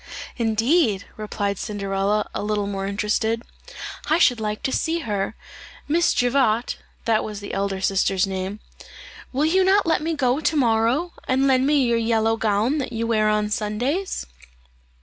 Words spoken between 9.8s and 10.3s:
let me